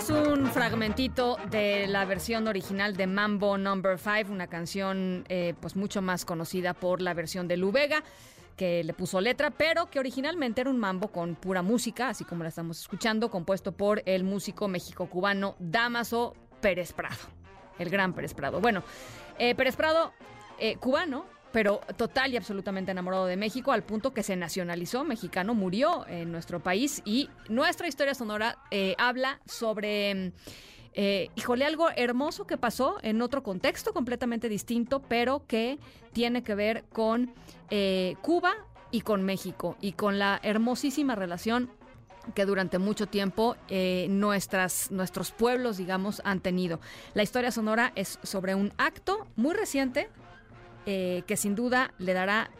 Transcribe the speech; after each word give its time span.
Es 0.00 0.08
un 0.08 0.46
fragmentito 0.46 1.36
de 1.50 1.86
la 1.86 2.06
versión 2.06 2.48
original 2.48 2.96
de 2.96 3.06
Mambo 3.06 3.58
Number 3.58 3.98
5, 3.98 4.32
una 4.32 4.46
canción 4.46 5.26
eh, 5.28 5.52
pues 5.60 5.76
mucho 5.76 6.00
más 6.00 6.24
conocida 6.24 6.72
por 6.72 7.02
la 7.02 7.12
versión 7.12 7.48
de 7.48 7.58
Lubega 7.58 8.02
que 8.56 8.82
le 8.82 8.94
puso 8.94 9.20
letra, 9.20 9.50
pero 9.50 9.90
que 9.90 9.98
originalmente 9.98 10.62
era 10.62 10.70
un 10.70 10.78
mambo 10.78 11.08
con 11.08 11.34
pura 11.34 11.60
música, 11.60 12.08
así 12.08 12.24
como 12.24 12.44
la 12.44 12.48
estamos 12.48 12.80
escuchando, 12.80 13.30
compuesto 13.30 13.72
por 13.72 14.02
el 14.06 14.24
músico 14.24 14.68
mexico-cubano 14.68 15.54
Damaso 15.58 16.34
Pérez 16.62 16.94
Prado, 16.94 17.20
el 17.78 17.90
gran 17.90 18.14
Pérez 18.14 18.32
Prado. 18.32 18.58
Bueno, 18.58 18.82
eh, 19.38 19.54
Pérez 19.54 19.76
Prado, 19.76 20.14
eh, 20.58 20.76
cubano, 20.76 21.26
pero 21.52 21.80
total 21.96 22.32
y 22.32 22.36
absolutamente 22.36 22.90
enamorado 22.90 23.26
de 23.26 23.36
México, 23.36 23.72
al 23.72 23.82
punto 23.82 24.12
que 24.12 24.22
se 24.22 24.36
nacionalizó 24.36 25.04
mexicano, 25.04 25.54
murió 25.54 26.06
en 26.08 26.32
nuestro 26.32 26.60
país 26.60 27.02
y 27.04 27.28
nuestra 27.48 27.88
historia 27.88 28.14
sonora 28.14 28.58
eh, 28.70 28.94
habla 28.98 29.40
sobre... 29.46 30.32
Eh, 30.92 31.30
híjole, 31.36 31.64
algo 31.64 31.88
hermoso 31.94 32.48
que 32.48 32.56
pasó 32.56 32.98
en 33.02 33.22
otro 33.22 33.44
contexto 33.44 33.92
completamente 33.92 34.48
distinto, 34.48 35.00
pero 35.00 35.46
que 35.46 35.78
tiene 36.12 36.42
que 36.42 36.56
ver 36.56 36.84
con 36.92 37.32
eh, 37.70 38.16
Cuba 38.22 38.54
y 38.90 39.02
con 39.02 39.22
México 39.22 39.76
y 39.80 39.92
con 39.92 40.18
la 40.18 40.40
hermosísima 40.42 41.14
relación 41.14 41.70
que 42.34 42.44
durante 42.44 42.78
mucho 42.78 43.06
tiempo 43.06 43.56
eh, 43.68 44.06
nuestras, 44.10 44.90
nuestros 44.90 45.30
pueblos, 45.32 45.76
digamos, 45.76 46.20
han 46.24 46.40
tenido. 46.40 46.80
La 47.14 47.22
historia 47.22 47.50
sonora 47.50 47.92
es 47.94 48.18
sobre 48.22 48.54
un 48.54 48.72
acto 48.76 49.26
muy 49.36 49.54
reciente 49.54 50.08
eh, 50.86 51.22
que 51.26 51.36
sin 51.36 51.54
duda 51.54 51.94
le 51.98 52.12
dará 52.12 52.50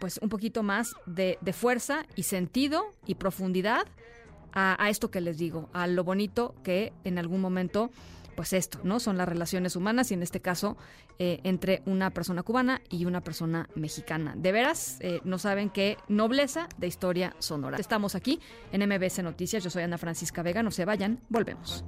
pues 0.00 0.18
un 0.22 0.28
poquito 0.28 0.62
más 0.62 0.94
de, 1.06 1.38
de 1.40 1.52
fuerza 1.52 2.04
y 2.14 2.22
sentido 2.24 2.94
y 3.06 3.16
profundidad 3.16 3.86
a, 4.52 4.88
esto 4.88 5.10
que 5.10 5.20
les 5.20 5.38
digo, 5.38 5.68
a 5.72 5.86
lo 5.86 6.04
bonito 6.04 6.54
que 6.62 6.92
en 7.04 7.18
algún 7.18 7.40
momento, 7.40 7.90
pues 8.36 8.52
esto, 8.52 8.80
¿no? 8.82 9.00
Son 9.00 9.16
las 9.16 9.28
relaciones 9.28 9.76
humanas 9.76 10.10
y 10.10 10.14
en 10.14 10.22
este 10.22 10.40
caso 10.40 10.76
eh, 11.18 11.40
entre 11.44 11.82
una 11.86 12.10
persona 12.10 12.42
cubana 12.42 12.80
y 12.88 13.04
una 13.04 13.20
persona 13.22 13.68
mexicana. 13.74 14.34
De 14.36 14.52
veras, 14.52 14.98
eh, 15.00 15.20
no 15.24 15.38
saben 15.38 15.70
qué 15.70 15.96
nobleza 16.08 16.68
de 16.78 16.86
historia 16.86 17.34
sonora. 17.38 17.78
Estamos 17.78 18.14
aquí 18.14 18.40
en 18.72 18.88
MBS 18.88 19.22
Noticias, 19.22 19.62
yo 19.62 19.70
soy 19.70 19.82
Ana 19.82 19.98
Francisca 19.98 20.42
Vega, 20.42 20.62
no 20.62 20.70
se 20.70 20.84
vayan, 20.84 21.20
volvemos. 21.28 21.84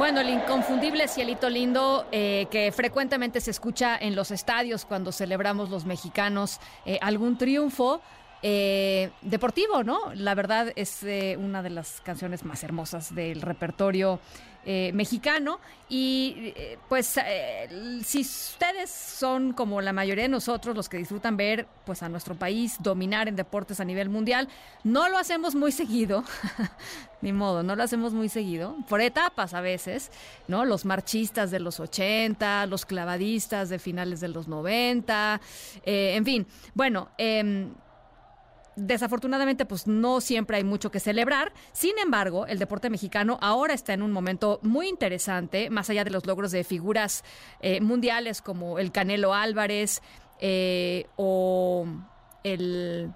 Bueno, 0.00 0.22
el 0.22 0.30
inconfundible 0.30 1.08
cielito 1.08 1.50
lindo 1.50 2.06
eh, 2.10 2.46
que 2.50 2.72
frecuentemente 2.72 3.38
se 3.42 3.50
escucha 3.50 3.98
en 3.98 4.16
los 4.16 4.30
estadios 4.30 4.86
cuando 4.86 5.12
celebramos 5.12 5.68
los 5.68 5.84
mexicanos 5.84 6.58
eh, 6.86 6.98
algún 7.02 7.36
triunfo. 7.36 8.00
Eh, 8.42 9.10
deportivo, 9.20 9.84
¿no? 9.84 10.14
La 10.14 10.34
verdad 10.34 10.72
es 10.74 11.02
eh, 11.02 11.36
una 11.38 11.62
de 11.62 11.68
las 11.68 12.00
canciones 12.00 12.42
más 12.42 12.64
hermosas 12.64 13.14
del 13.14 13.42
repertorio 13.42 14.18
eh, 14.66 14.92
mexicano 14.92 15.58
y 15.88 16.52
eh, 16.54 16.78
pues 16.86 17.18
si 18.04 18.20
ustedes 18.20 18.90
son 18.90 19.54
como 19.54 19.80
la 19.80 19.94
mayoría 19.94 20.24
de 20.24 20.28
nosotros 20.28 20.76
los 20.76 20.90
que 20.90 20.98
disfrutan 20.98 21.38
ver 21.38 21.66
pues 21.86 22.02
a 22.02 22.10
nuestro 22.10 22.34
país 22.34 22.76
dominar 22.78 23.26
en 23.26 23.36
deportes 23.36 23.80
a 23.80 23.84
nivel 23.84 24.10
mundial, 24.10 24.48
no 24.84 25.08
lo 25.08 25.16
hacemos 25.16 25.54
muy 25.54 25.72
seguido, 25.72 26.24
ni 27.22 27.32
modo, 27.32 27.62
no 27.62 27.74
lo 27.74 27.82
hacemos 27.82 28.12
muy 28.12 28.28
seguido, 28.28 28.76
por 28.86 29.00
etapas 29.00 29.54
a 29.54 29.62
veces, 29.62 30.10
¿no? 30.46 30.66
Los 30.66 30.84
marchistas 30.84 31.50
de 31.50 31.60
los 31.60 31.80
80, 31.80 32.66
los 32.66 32.84
clavadistas 32.84 33.70
de 33.70 33.78
finales 33.78 34.20
de 34.20 34.28
los 34.28 34.46
90, 34.46 35.40
en 35.84 36.24
fin, 36.24 36.46
bueno, 36.74 37.08
eh, 37.16 37.66
desafortunadamente 38.80 39.66
pues 39.66 39.86
no 39.86 40.20
siempre 40.20 40.56
hay 40.56 40.64
mucho 40.64 40.90
que 40.90 41.00
celebrar. 41.00 41.52
Sin 41.72 41.98
embargo, 41.98 42.46
el 42.46 42.58
deporte 42.58 42.90
mexicano 42.90 43.38
ahora 43.40 43.74
está 43.74 43.92
en 43.92 44.02
un 44.02 44.12
momento 44.12 44.58
muy 44.62 44.88
interesante, 44.88 45.70
más 45.70 45.90
allá 45.90 46.04
de 46.04 46.10
los 46.10 46.26
logros 46.26 46.50
de 46.50 46.64
figuras 46.64 47.24
eh, 47.60 47.80
mundiales 47.80 48.42
como 48.42 48.78
el 48.78 48.92
Canelo 48.92 49.34
Álvarez 49.34 50.02
eh, 50.40 51.06
o 51.16 51.86
el 52.42 53.12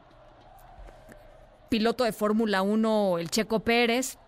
piloto 1.69 2.04
de 2.04 2.12
Fórmula 2.12 2.62
1, 2.62 3.19
el 3.19 3.31
Checo 3.31 3.60
Pérez. 3.60 4.19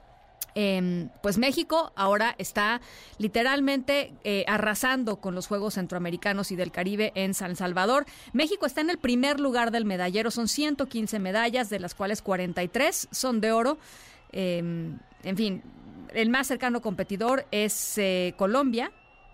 Eh, 0.59 1.09
pues 1.23 1.37
México 1.37 1.93
ahora 1.95 2.35
está 2.39 2.81
literalmente 3.19 4.15
eh, 4.25 4.45
arrasando 4.49 5.17
con 5.17 5.35
los 5.35 5.47
Juegos 5.47 5.75
Centroamericanos 5.75 6.51
y 6.51 6.57
del 6.57 6.73
Caribe 6.73 7.13
en 7.15 7.35
San 7.35 7.57
Salvador. 7.57 8.07
México 8.33 8.65
está 8.65 8.81
en 8.81 8.89
el 8.89 8.99
primer 8.99 9.39
lugar 9.39 9.71
del 9.71 9.85
medallero, 9.85 10.31
son 10.31 10.49
115 10.49 11.19
medallas, 11.19 11.69
de 11.69 11.79
las 11.79 11.95
cuales 11.95 12.23
43 12.23 13.09
son 13.11 13.41
de 13.43 13.53
oro. 13.53 13.77
Eh, 14.33 14.59
en 15.23 15.37
fin, 15.37 15.63
el 16.15 16.31
más 16.31 16.47
cercano 16.47 16.81
competidor 16.81 17.47
es 17.51 17.99
eh, 17.99 18.35
Colombia, 18.39 18.91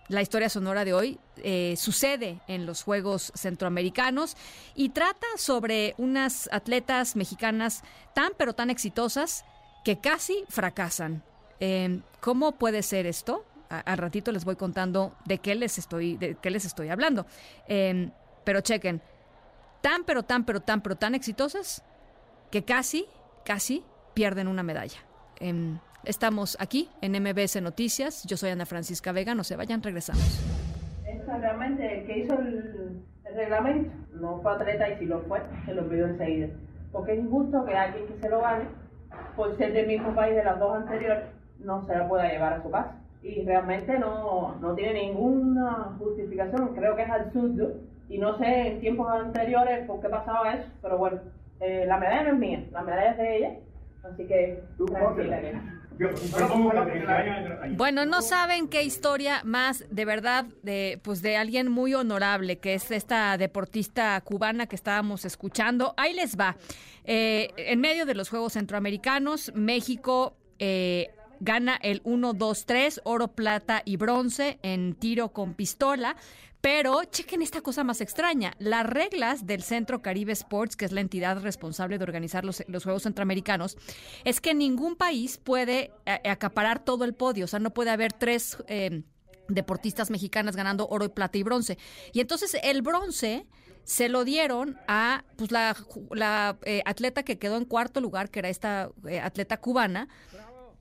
la 0.08 0.20
historia 0.20 0.48
sonora 0.48 0.84
de 0.84 0.92
hoy 0.92 1.18
eh, 1.38 1.74
sucede 1.78 2.40
en 2.48 2.66
los 2.66 2.82
Juegos 2.82 3.32
Centroamericanos 3.34 4.36
y 4.74 4.90
trata 4.90 5.26
sobre 5.36 5.94
unas 5.96 6.48
atletas 6.52 7.16
mexicanas 7.16 7.82
tan 8.12 8.32
pero 8.36 8.52
tan 8.52 8.68
exitosas 8.68 9.44
que 9.84 9.98
casi 9.98 10.44
fracasan. 10.48 11.22
Eh, 11.60 12.00
¿Cómo 12.20 12.52
puede 12.52 12.82
ser 12.82 13.06
esto? 13.06 13.44
Al 13.68 13.98
ratito 13.98 14.32
les 14.32 14.44
voy 14.44 14.56
contando 14.56 15.14
de 15.24 15.38
qué 15.38 15.54
les 15.54 15.78
estoy, 15.78 16.16
de 16.16 16.34
qué 16.34 16.50
les 16.50 16.64
estoy 16.64 16.88
hablando. 16.88 17.26
Eh, 17.68 18.10
pero 18.44 18.60
chequen, 18.60 19.00
tan 19.80 20.04
pero 20.04 20.24
tan 20.24 20.44
pero 20.44 20.60
tan 20.60 20.82
pero 20.82 20.96
tan 20.96 21.14
exitosas 21.14 21.82
que 22.50 22.64
casi, 22.64 23.06
casi 23.44 23.82
pierden 24.12 24.46
una 24.46 24.62
medalla. 24.62 24.98
Eh, 25.40 25.78
estamos 26.04 26.56
aquí 26.60 26.90
en 27.00 27.12
MBS 27.12 27.62
Noticias. 27.62 28.24
Yo 28.24 28.36
soy 28.36 28.50
Ana 28.50 28.66
Francisca 28.66 29.10
Vega. 29.12 29.34
No 29.34 29.42
se 29.42 29.56
vayan, 29.56 29.82
regresamos. 29.82 30.40
Esta 31.06 31.38
realmente 31.38 32.00
el 32.00 32.06
que 32.06 32.18
hizo 32.18 32.38
el, 32.38 33.02
el 33.24 33.34
reglamento 33.34 33.90
no 34.12 34.40
fue 34.42 34.52
atleta 34.52 34.90
y 34.90 34.98
si 34.98 35.06
lo 35.06 35.22
fue, 35.22 35.40
se 35.64 35.72
lo 35.72 35.88
pidió 35.88 36.06
enseguida. 36.06 36.48
Porque 36.92 37.12
es 37.12 37.20
injusto 37.20 37.64
que 37.64 37.74
alguien 37.74 38.06
que 38.06 38.20
se 38.20 38.28
lo 38.28 38.42
gane 38.42 38.81
por 39.36 39.56
ser 39.56 39.72
del 39.72 39.86
mismo 39.86 40.14
país 40.14 40.34
de 40.34 40.44
las 40.44 40.58
dos 40.58 40.76
anteriores, 40.76 41.24
no 41.60 41.84
se 41.86 41.96
la 41.96 42.08
pueda 42.08 42.28
llevar 42.28 42.54
a 42.54 42.62
su 42.62 42.70
casa. 42.70 42.98
Y 43.22 43.44
realmente 43.44 43.98
no, 43.98 44.56
no 44.60 44.74
tiene 44.74 45.06
ninguna 45.06 45.94
justificación, 45.98 46.74
creo 46.74 46.96
que 46.96 47.02
es 47.02 47.10
absurdo. 47.10 47.74
Y 48.08 48.18
no 48.18 48.36
sé 48.36 48.68
en 48.68 48.80
tiempos 48.80 49.08
anteriores 49.10 49.86
por 49.86 50.00
qué 50.00 50.08
pasaba 50.08 50.54
eso, 50.54 50.68
pero 50.82 50.98
bueno, 50.98 51.20
eh, 51.60 51.84
la 51.86 51.98
medalla 51.98 52.24
no 52.24 52.30
es 52.30 52.38
mía, 52.38 52.64
la 52.72 52.82
medalla 52.82 53.10
es 53.12 53.16
de 53.18 53.36
ella, 53.36 53.50
así 54.02 54.26
que 54.26 54.62
tranquila. 54.86 55.40
Bueno, 57.76 58.06
no 58.06 58.22
saben 58.22 58.68
qué 58.68 58.82
historia 58.82 59.42
más 59.44 59.84
de 59.90 60.04
verdad 60.04 60.46
de 60.62 61.00
pues 61.02 61.22
de 61.22 61.36
alguien 61.36 61.70
muy 61.70 61.94
honorable 61.94 62.58
que 62.58 62.74
es 62.74 62.90
esta 62.90 63.36
deportista 63.38 64.20
cubana 64.20 64.66
que 64.66 64.76
estábamos 64.76 65.24
escuchando. 65.24 65.94
Ahí 65.96 66.14
les 66.14 66.38
va. 66.38 66.56
Eh, 67.04 67.50
en 67.56 67.80
medio 67.80 68.06
de 68.06 68.14
los 68.14 68.28
Juegos 68.28 68.54
Centroamericanos, 68.54 69.52
México 69.54 70.34
eh, 70.58 71.10
gana 71.40 71.76
el 71.82 72.00
1, 72.04 72.34
2, 72.34 72.66
3, 72.66 73.00
oro, 73.04 73.28
plata 73.28 73.82
y 73.84 73.96
bronce 73.96 74.58
en 74.62 74.94
tiro 74.94 75.30
con 75.32 75.54
pistola. 75.54 76.16
Pero 76.62 77.02
chequen 77.02 77.42
esta 77.42 77.60
cosa 77.60 77.82
más 77.82 78.00
extraña. 78.00 78.54
Las 78.60 78.86
reglas 78.86 79.46
del 79.46 79.64
Centro 79.64 80.00
Caribe 80.00 80.32
Sports, 80.32 80.76
que 80.76 80.84
es 80.84 80.92
la 80.92 81.00
entidad 81.00 81.42
responsable 81.42 81.98
de 81.98 82.04
organizar 82.04 82.44
los, 82.44 82.62
Juegos 82.84 83.02
Centroamericanos, 83.02 83.76
es 84.24 84.40
que 84.40 84.54
ningún 84.54 84.94
país 84.94 85.38
puede 85.38 85.90
eh, 86.06 86.30
acaparar 86.30 86.84
todo 86.84 87.04
el 87.04 87.14
podio. 87.14 87.46
O 87.46 87.48
sea, 87.48 87.58
no 87.58 87.74
puede 87.74 87.90
haber 87.90 88.12
tres 88.12 88.58
eh, 88.68 89.02
deportistas 89.48 90.08
mexicanas 90.12 90.54
ganando 90.54 90.86
oro, 90.86 91.12
plata 91.12 91.36
y 91.36 91.42
bronce. 91.42 91.78
Y 92.12 92.20
entonces 92.20 92.56
el 92.62 92.80
bronce 92.82 93.44
se 93.82 94.08
lo 94.08 94.24
dieron 94.24 94.78
a 94.86 95.24
pues, 95.34 95.50
la, 95.50 95.76
la 96.12 96.58
eh, 96.62 96.82
atleta 96.84 97.24
que 97.24 97.40
quedó 97.40 97.56
en 97.56 97.64
cuarto 97.64 98.00
lugar, 98.00 98.30
que 98.30 98.38
era 98.38 98.48
esta 98.48 98.88
atleta 99.20 99.56
cubana 99.56 100.08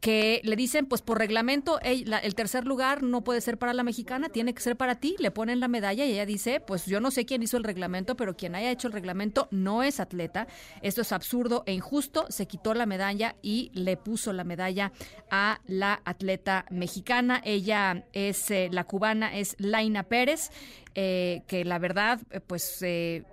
que 0.01 0.42
le 0.44 0.56
dicen, 0.56 0.88
pues 0.88 1.03
por 1.03 1.19
reglamento, 1.19 1.80
el 1.81 2.36
tercer 2.36 2.65
lugar 2.65 3.03
no 3.03 3.24
puede 3.24 3.39
ser 3.39 3.59
para 3.59 3.74
la 3.74 3.83
mexicana, 3.83 4.30
tiene 4.30 4.56
que 4.56 4.62
ser 4.62 4.75
para 4.75 4.95
ti, 4.95 5.15
le 5.19 5.30
ponen 5.30 5.59
la 5.59 5.68
medalla 5.68 6.06
y 6.06 6.13
ella 6.13 6.25
dice, 6.25 6.59
pues 6.59 6.88
yo 6.88 7.00
no 7.00 7.12
sé 7.12 7.25
quién 7.25 7.44
hizo 7.44 7.56
el 7.56 7.63
reglamento, 7.63 8.18
pero 8.18 8.36
quien 8.36 8.56
haya 8.56 8.71
hecho 8.71 8.88
el 8.88 8.94
reglamento 8.94 9.48
no 9.51 9.83
es 9.83 10.00
atleta, 10.00 10.48
esto 10.81 11.01
es 11.01 11.12
absurdo 11.12 11.62
e 11.68 11.74
injusto, 11.74 12.25
se 12.30 12.48
quitó 12.48 12.74
la 12.74 12.88
medalla 12.88 13.36
y 13.44 13.69
le 13.75 13.95
puso 13.95 14.33
la 14.33 14.44
medalla 14.44 14.92
a 15.30 15.62
la 15.68 16.01
atleta 16.03 16.65
mexicana, 16.71 17.39
ella 17.45 18.03
es, 18.12 18.50
eh, 18.50 18.69
la 18.71 18.86
cubana 18.86 19.38
es 19.38 19.56
Laina 19.59 20.01
Pérez, 20.01 20.50
eh, 20.93 21.43
que 21.47 21.63
la 21.63 21.79
verdad, 21.79 22.19
eh, 22.31 22.41
pues 22.41 22.79
eh, 22.81 23.23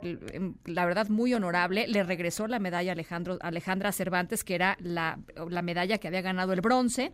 la 0.65 0.87
verdad 0.87 1.09
muy 1.09 1.35
honorable, 1.35 1.89
le 1.89 2.05
regresó 2.05 2.47
la 2.47 2.61
medalla 2.61 2.93
Alejandro, 2.93 3.37
Alejandra 3.41 3.91
Cervantes, 3.91 4.45
que 4.45 4.55
era 4.55 4.77
la, 4.81 5.19
la 5.51 5.63
medalla 5.63 5.99
que 5.99 6.07
había 6.07 6.23
ganado 6.23 6.53
el 6.53 6.61
bronce. 6.61 7.13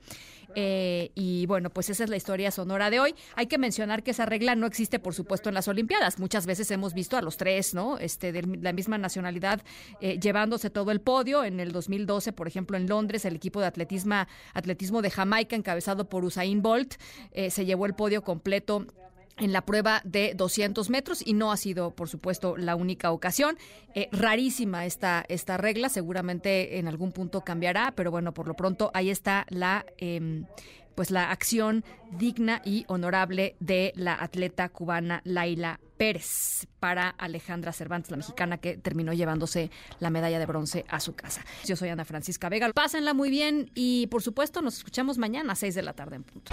y 0.55 1.47
bueno, 1.47 1.71
pues 1.71 1.89
esa 1.89 2.05
es 2.05 2.11
la 2.11 2.17
historia 2.17 2.51
sonora 2.51 2.91
de 2.91 3.01
hoy. 3.01 3.15
Hay 3.37 3.47
que 3.47 3.57
mencionar 3.57 4.03
que 4.03 4.11
esa 4.11 4.27
regla 4.27 4.55
no 4.55 4.67
existe, 4.67 4.99
por 4.99 5.15
supuesto, 5.15 5.49
en 5.49 5.55
las 5.55 5.67
Olimpiadas. 5.67 6.19
Muchas 6.19 6.45
veces 6.45 6.71
hemos 6.71 6.93
visto 6.93 7.17
a 7.17 7.23
los 7.23 7.39
tres, 7.39 7.73
¿no? 7.73 7.99
Este, 7.99 8.31
de 8.31 8.43
la 8.43 8.73
misma 8.73 8.99
nacionalidad 8.99 9.63
llevándose 10.01 10.69
todo 10.69 10.91
el 10.91 11.01
podio. 11.01 11.43
En 11.45 11.59
el 11.59 11.73
2012, 11.73 12.33
por 12.33 12.49
ejemplo, 12.49 12.77
en 12.77 12.87
Londres, 12.87 13.25
el 13.25 13.35
equipo 13.35 13.61
de 13.61 13.67
atletismo, 13.67 14.27
atletismo 14.53 15.01
de 15.01 15.11
Jamaica, 15.11 15.57
encabezado 15.57 16.09
por 16.09 16.25
Usain 16.25 16.61
Bolt, 16.61 16.95
se 17.49 17.65
llevó 17.65 17.87
el 17.87 17.95
podio 17.95 18.23
completo 18.23 18.87
en 19.39 19.53
la 19.53 19.65
prueba 19.65 20.01
de 20.05 20.35
200 20.35 20.91
metros 20.91 21.23
y 21.27 21.35
no 21.35 21.51
ha 21.53 21.57
sido, 21.57 21.91
por 21.91 22.09
supuesto, 22.09 22.57
la 22.57 22.77
única 22.77 23.11
ocasión. 23.11 23.57
Eh, 23.95 24.09
rarísima 24.13 24.87
esta, 24.87 25.25
esta 25.29 25.57
regla, 25.57 25.89
seguramente 25.89 26.79
en 26.79 26.89
algún 26.89 27.13
punto 27.13 27.43
cambiará, 27.43 27.93
pero 27.97 28.11
bueno, 28.11 28.33
por 28.33 28.47
lo 28.49 28.55
pronto 28.55 28.91
ahí 28.95 29.11
está 29.11 29.47
la... 29.49 29.85
Em, 29.99 30.47
pues 30.95 31.11
la 31.11 31.33
acción 31.33 31.85
digna 32.13 32.63
y 32.65 32.85
honorable 32.87 33.57
de 33.59 33.93
la 33.97 34.15
atleta 34.15 34.69
cubana 34.69 35.23
Laila 35.25 35.81
Pérez 35.97 36.67
para 36.79 37.09
Alejandra 37.09 37.73
Cervantes, 37.73 38.11
la 38.11 38.17
mexicana 38.17 38.59
que 38.59 38.77
terminó 38.77 39.13
llevándose 39.13 39.71
la 39.99 40.11
medalla 40.11 40.39
de 40.39 40.47
bronce 40.47 40.85
a 40.89 41.01
su 41.01 41.15
casa. 41.15 41.45
Yo 41.65 41.77
soy 41.77 41.89
Ana 41.89 42.05
Francisca 42.05 42.49
Vega. 42.49 42.71
Pásenla 42.73 43.15
muy 43.15 43.31
bien 43.31 43.71
y 43.75 44.07
por 44.07 44.23
supuesto 44.23 44.63
nos 44.63 44.79
escuchamos 44.79 45.19
mañana 45.19 45.55
a 45.55 45.57
6 45.57 45.75
de 45.75 45.83
la 45.83 45.95
tarde 45.95 46.17
en 46.17 46.23
punto. 46.23 46.53